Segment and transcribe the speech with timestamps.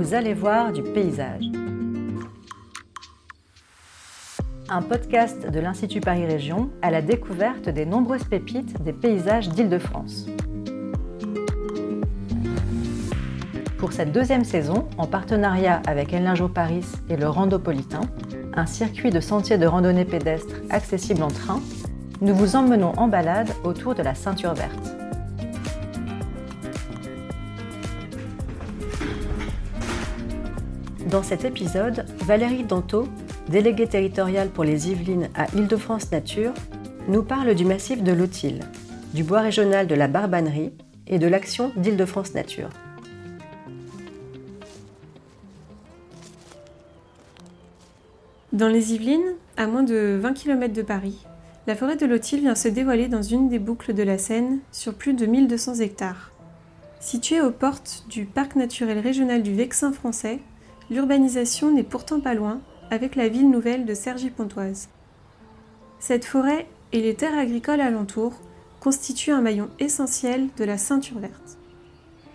[0.00, 1.44] vous allez voir du paysage.
[4.70, 10.26] Un podcast de l'Institut Paris Région à la découverte des nombreuses pépites des paysages d'Île-de-France.
[13.76, 18.00] Pour cette deuxième saison, en partenariat avec El Paris et le Randopolitain,
[18.54, 21.60] un circuit de sentiers de randonnée pédestre accessible en train,
[22.22, 24.99] nous vous emmenons en balade autour de la ceinture verte.
[31.10, 33.08] Dans cet épisode, Valérie Danto,
[33.48, 36.54] déléguée territoriale pour les Yvelines à Île-de-France Nature,
[37.08, 38.60] nous parle du massif de l'Autil,
[39.12, 40.72] du bois régional de la Barbannerie
[41.08, 42.68] et de l'action d'Île-de-France Nature.
[48.52, 51.26] Dans les Yvelines, à moins de 20 km de Paris,
[51.66, 54.94] la forêt de l'Autil vient se dévoiler dans une des boucles de la Seine sur
[54.94, 56.30] plus de 1200 hectares.
[57.00, 60.38] Située aux portes du parc naturel régional du Vexin français,
[60.90, 62.60] l'urbanisation n'est pourtant pas loin
[62.90, 64.88] avec la ville nouvelle de Cergy-Pontoise.
[66.00, 68.32] Cette forêt et les terres agricoles alentour
[68.80, 71.58] constituent un maillon essentiel de la ceinture verte.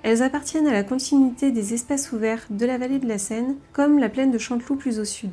[0.04, 3.98] Elles appartiennent à la continuité des espaces ouverts de la vallée de la Seine, comme
[4.00, 5.32] la plaine de Chanteloup plus au sud.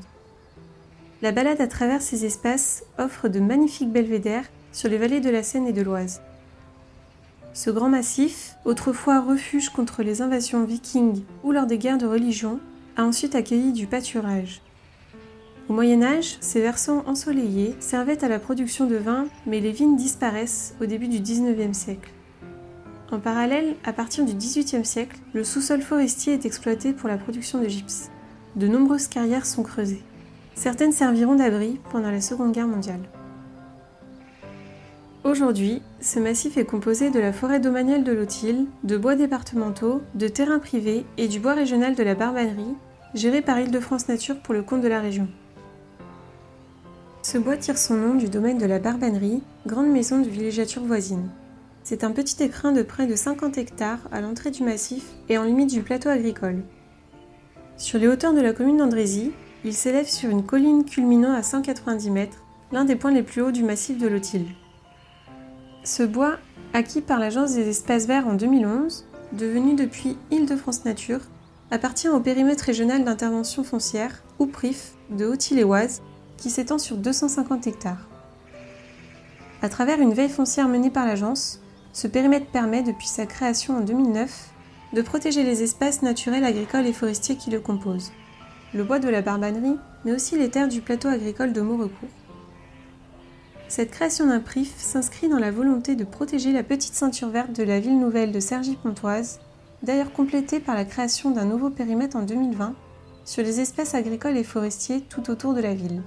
[1.21, 5.43] La balade à travers ces espaces offre de magnifiques belvédères sur les vallées de la
[5.43, 6.23] Seine et de l'Oise.
[7.53, 12.59] Ce grand massif, autrefois refuge contre les invasions vikings ou lors des guerres de religion,
[12.97, 14.61] a ensuite accueilli du pâturage.
[15.69, 19.97] Au Moyen Âge, ces versants ensoleillés servaient à la production de vin, mais les vignes
[19.97, 22.11] disparaissent au début du XIXe siècle.
[23.11, 27.61] En parallèle, à partir du XVIIIe siècle, le sous-sol forestier est exploité pour la production
[27.61, 28.11] de gypse.
[28.57, 30.03] De nombreuses carrières sont creusées.
[30.55, 33.03] Certaines serviront d'abri pendant la Seconde Guerre mondiale.
[35.25, 40.27] Aujourd'hui, ce massif est composé de la forêt domaniale de l'Autil, de bois départementaux, de
[40.27, 42.75] terrains privés et du bois régional de la Barbannerie,
[43.15, 45.29] géré par Île-de-France Nature pour le compte de la région.
[47.23, 51.31] Ce bois tire son nom du domaine de la Barbannerie, grande maison de villégiature voisine.
[51.85, 55.45] C'est un petit écrin de près de 50 hectares à l'entrée du massif et en
[55.45, 56.65] limite du plateau agricole.
[57.77, 59.31] Sur les hauteurs de la commune d'Andrézy,
[59.65, 63.53] il s'élève sur une colline culminant à 190 mètres, l'un des points les plus hauts
[63.53, 64.47] du massif de l'Autil.
[65.85, 66.37] Ce bois,
[66.73, 71.21] acquis par l'Agence des espaces verts en 2011, devenu depuis Île-de-France Nature,
[71.71, 76.03] appartient au périmètre régional d'intervention foncière, ou PRIF, de Haute-Île-et-Oise,
[76.37, 78.09] qui s'étend sur 250 hectares.
[79.61, 81.61] À travers une veille foncière menée par l'agence,
[81.93, 84.51] ce périmètre permet, depuis sa création en 2009,
[84.93, 88.13] de protéger les espaces naturels agricoles et forestiers qui le composent
[88.75, 92.09] le bois de la Barbannerie, mais aussi les terres du plateau agricole de Maurecourt.
[93.73, 97.63] Cette création d'un PRIF s'inscrit dans la volonté de protéger la petite ceinture verte de
[97.63, 99.41] la ville nouvelle de Cergy-Pontoise,
[99.83, 102.75] d'ailleurs complétée par la création d'un nouveau périmètre en 2020
[103.25, 106.03] sur les espèces agricoles et forestiers tout autour de la ville.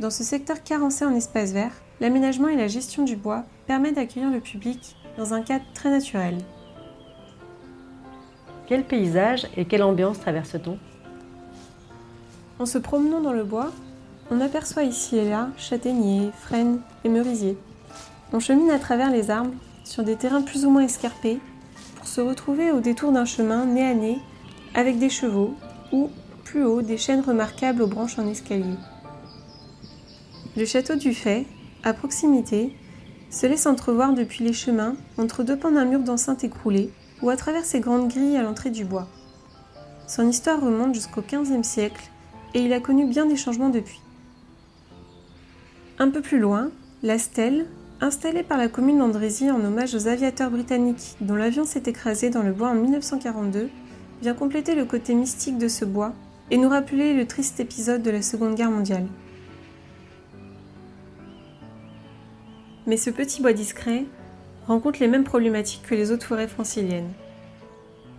[0.00, 4.28] Dans ce secteur carencé en espaces verts, l'aménagement et la gestion du bois permettent d'accueillir
[4.28, 6.36] le public dans un cadre très naturel.
[8.66, 10.78] Quel paysage et quelle ambiance traverse-t-on?
[12.58, 13.72] En se promenant dans le bois,
[14.30, 17.56] on aperçoit ici et là châtaigniers, frênes et merisiers.
[18.32, 19.54] On chemine à travers les arbres
[19.84, 21.38] sur des terrains plus ou moins escarpés
[21.96, 24.18] pour se retrouver au détour d'un chemin nez à nez
[24.74, 25.54] avec des chevaux
[25.92, 26.10] ou,
[26.44, 28.76] plus haut, des chênes remarquables aux branches en escalier.
[30.56, 31.46] Le château du Fait,
[31.84, 32.74] à proximité,
[33.30, 36.90] se laisse entrevoir depuis les chemins entre deux pans d'un mur d'enceinte écroulé
[37.22, 39.06] ou à travers ces grandes grilles à l'entrée du bois.
[40.08, 42.10] Son histoire remonte jusqu'au XVe siècle
[42.54, 44.00] et il a connu bien des changements depuis.
[45.98, 46.70] Un peu plus loin,
[47.02, 47.66] la stèle,
[48.02, 52.42] installée par la commune d'Andrézy en hommage aux aviateurs britanniques dont l'avion s'est écrasé dans
[52.42, 53.70] le bois en 1942,
[54.20, 56.12] vient compléter le côté mystique de ce bois
[56.50, 59.06] et nous rappeler le triste épisode de la Seconde Guerre mondiale.
[62.86, 64.04] Mais ce petit bois discret
[64.66, 67.10] rencontre les mêmes problématiques que les autres forêts franciliennes.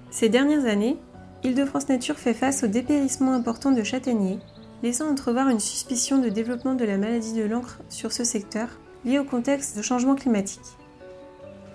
[0.09, 0.97] Ces dernières années,
[1.43, 4.39] Île-de-France Nature fait face au dépérissement important de châtaigniers,
[4.83, 8.69] laissant entrevoir une suspicion de développement de la maladie de l'encre sur ce secteur,
[9.05, 10.61] lié au contexte de changement climatique.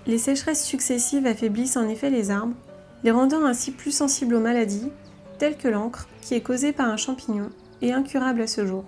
[0.07, 2.57] Les sécheresses successives affaiblissent en effet les arbres,
[3.05, 4.91] les rendant ainsi plus sensibles aux maladies,
[5.39, 7.51] telles que l'encre, qui est causée par un champignon
[7.81, 8.85] et incurable à ce jour.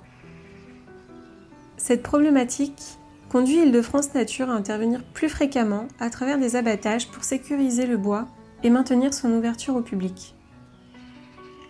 [1.77, 7.87] Cette problématique conduit Île-de-France Nature à intervenir plus fréquemment à travers des abattages pour sécuriser
[7.87, 8.29] le bois
[8.63, 10.35] et maintenir son ouverture au public.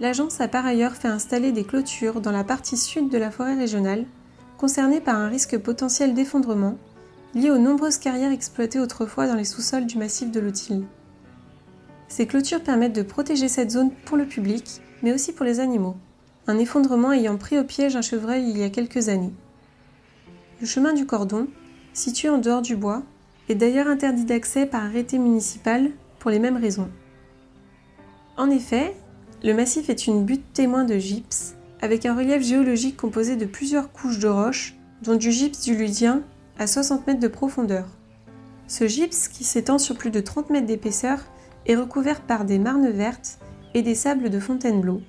[0.00, 3.54] L'agence a par ailleurs fait installer des clôtures dans la partie sud de la forêt
[3.54, 4.06] régionale,
[4.58, 6.76] concernée par un risque potentiel d'effondrement
[7.34, 10.84] lié aux nombreuses carrières exploitées autrefois dans les sous-sols du massif de l'Autil.
[12.08, 15.96] Ces clôtures permettent de protéger cette zone pour le public, mais aussi pour les animaux.
[16.46, 19.32] Un effondrement ayant pris au piège un chevreuil il y a quelques années.
[20.60, 21.48] Le chemin du cordon,
[21.92, 23.02] situé en dehors du bois,
[23.48, 26.88] est d'ailleurs interdit d'accès par arrêté municipal pour les mêmes raisons.
[28.36, 28.94] En effet,
[29.44, 33.92] le massif est une butte témoin de gypse, avec un relief géologique composé de plusieurs
[33.92, 36.22] couches de roches, dont du gypse du Ludien
[36.58, 37.86] à 60 mètres de profondeur.
[38.68, 41.18] Ce gypse, qui s'étend sur plus de 30 mètres d'épaisseur,
[41.66, 43.38] est recouvert par des marnes vertes
[43.74, 45.02] et des sables de Fontainebleau.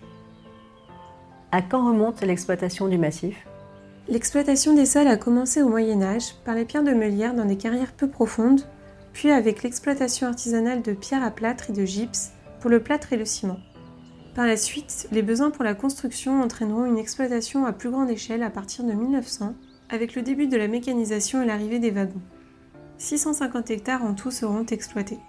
[1.53, 3.37] À quand remonte l'exploitation du massif?
[4.09, 7.57] L'exploitation des sols a commencé au Moyen Âge par les pierres de meulière dans des
[7.57, 8.63] carrières peu profondes,
[9.13, 13.17] puis avec l'exploitation artisanale de pierres à plâtre et de gypse pour le plâtre et
[13.17, 13.59] le ciment.
[14.35, 18.43] Par la suite, les besoins pour la construction entraîneront une exploitation à plus grande échelle
[18.43, 19.55] à partir de 1900,
[19.89, 22.21] avec le début de la mécanisation et l'arrivée des wagons.
[22.97, 25.19] 650 hectares en tout seront exploités.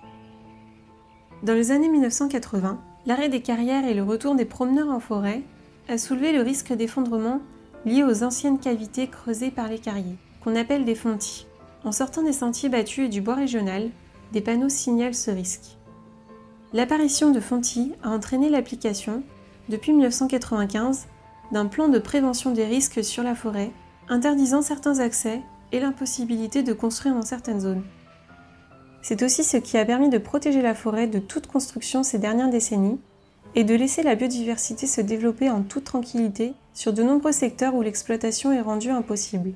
[1.44, 5.42] Dans les années 1980, l'arrêt des carrières et le retour des promeneurs en forêt
[5.88, 7.40] a soulevé le risque d'effondrement
[7.84, 11.46] lié aux anciennes cavités creusées par les carriers, qu'on appelle des fontis.
[11.84, 13.90] En sortant des sentiers battus et du bois régional,
[14.32, 15.75] des panneaux signalent ce risque.
[16.72, 19.22] L'apparition de fontis a entraîné l'application,
[19.68, 21.06] depuis 1995,
[21.52, 23.70] d'un plan de prévention des risques sur la forêt,
[24.08, 25.42] interdisant certains accès
[25.72, 27.82] et l'impossibilité de construire dans certaines zones.
[29.02, 32.50] C'est aussi ce qui a permis de protéger la forêt de toute construction ces dernières
[32.50, 33.00] décennies
[33.54, 37.82] et de laisser la biodiversité se développer en toute tranquillité sur de nombreux secteurs où
[37.82, 39.54] l'exploitation est rendue impossible.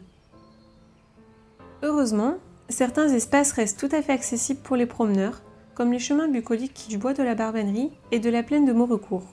[1.83, 2.35] Heureusement,
[2.69, 5.43] certains espaces restent tout à fait accessibles pour les promeneurs,
[5.81, 9.25] comme les chemins bucoliques du bois de la Barbennerie et de la plaine de Maurecourt.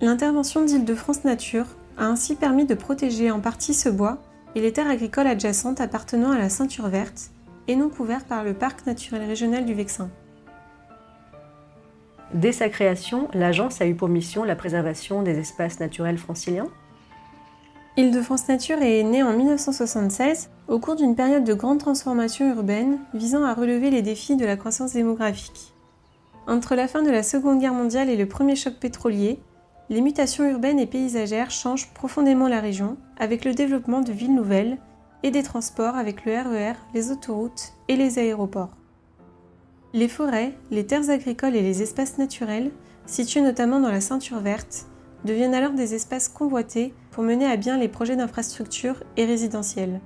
[0.00, 1.66] L'intervention d'Île-de-France Nature
[1.98, 4.16] a ainsi permis de protéger en partie ce bois
[4.54, 7.32] et les terres agricoles adjacentes appartenant à la ceinture verte
[7.66, 10.08] et non couvertes par le parc naturel régional du Vexin.
[12.32, 16.68] Dès sa création, l'agence a eu pour mission la préservation des espaces naturels franciliens.
[17.98, 23.42] Île-de-France Nature est née en 1976 au cours d'une période de grande transformation urbaine visant
[23.42, 25.74] à relever les défis de la croissance démographique.
[26.46, 29.40] Entre la fin de la Seconde Guerre mondiale et le premier choc pétrolier,
[29.90, 34.78] les mutations urbaines et paysagères changent profondément la région avec le développement de villes nouvelles
[35.24, 38.76] et des transports avec le RER, e les autoroutes et les aéroports.
[39.92, 42.70] Les forêts, les terres agricoles et les espaces naturels,
[43.06, 44.86] situés notamment dans la ceinture verte,
[45.24, 50.00] deviennent alors des espaces convoités pour mener à bien les projets d'infrastructures et résidentiels.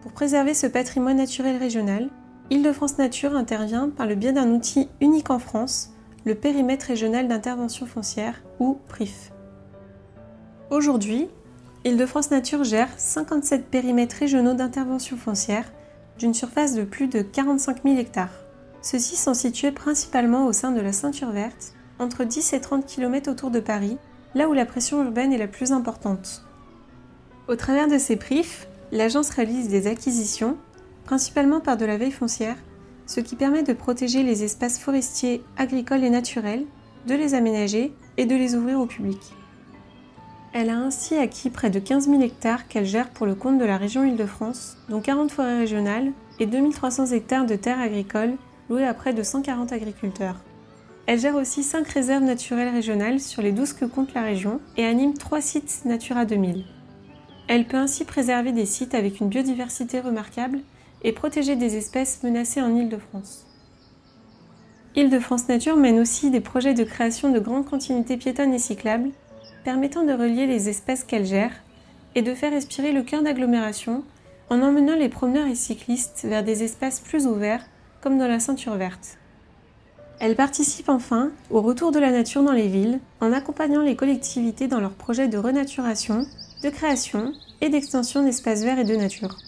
[0.00, 2.08] Pour préserver ce patrimoine naturel régional,
[2.50, 5.90] Île-de-France Nature intervient par le biais d'un outil unique en France,
[6.24, 9.32] le périmètre régional d'intervention foncière, ou PRIF.
[10.70, 11.26] Aujourd'hui,
[11.84, 15.72] Île-de-France Nature gère 57 périmètres régionaux d'intervention foncière
[16.16, 18.44] d'une surface de plus de 45 000 hectares.
[18.82, 23.32] Ceux-ci sont situés principalement au sein de la ceinture verte, entre 10 et 30 km
[23.32, 23.98] autour de Paris,
[24.34, 26.44] là où la pression urbaine est la plus importante.
[27.48, 30.56] Au travers de ces PRIF, l'agence réalise des acquisitions,
[31.04, 32.56] principalement par de la veille foncière,
[33.06, 36.64] ce qui permet de protéger les espaces forestiers, agricoles et naturels,
[37.06, 39.34] de les aménager et de les ouvrir au public.
[40.52, 43.64] Elle a ainsi acquis près de 15 000 hectares qu'elle gère pour le compte de
[43.64, 48.36] la région Île-de-France, dont 40 forêts régionales et 2300 hectares de terres agricoles
[48.68, 50.36] loué à près de 140 agriculteurs.
[51.10, 54.86] Elle gère aussi 5 réserves naturelles régionales sur les 12 que compte la région et
[54.86, 56.64] anime 3 sites Natura 2000.
[57.48, 60.60] Elle peut ainsi préserver des sites avec une biodiversité remarquable
[61.02, 63.44] et protéger des espèces menacées en Île-de-France.
[64.94, 69.10] Île-de-France Nature mène aussi des projets de création de grandes continuités piétonnes et cyclables,
[69.64, 71.64] permettant de relier les espèces qu'elle gère
[72.14, 74.04] et de faire respirer le cœur d'agglomération
[74.48, 77.66] en emmenant les promeneurs et cyclistes vers des espaces plus ouverts
[78.00, 79.19] comme dans la ceinture verte.
[80.20, 84.68] Elle participe enfin au retour de la nature dans les villes en accompagnant les collectivités
[84.68, 86.26] dans leurs projets de renaturation,
[86.62, 89.38] de création et d'extension d'espaces verts et de nature.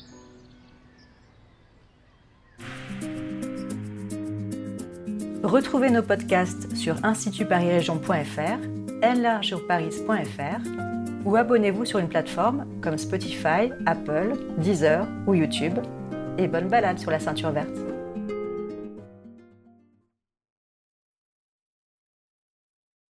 [5.42, 15.06] Retrouvez nos podcasts sur institutparisregion.fr, enlargeurparis.fr ou abonnez-vous sur une plateforme comme Spotify, Apple, Deezer
[15.26, 15.78] ou YouTube.
[16.38, 17.91] Et bonne balade sur la ceinture verte.